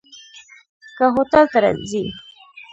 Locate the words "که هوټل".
0.97-1.45